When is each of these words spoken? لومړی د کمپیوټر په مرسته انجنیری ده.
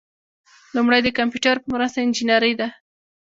لومړی 0.75 0.99
د 1.03 1.07
کمپیوټر 1.19 1.55
په 1.61 1.67
مرسته 1.75 1.97
انجنیری 2.01 2.53
ده. 2.59 2.67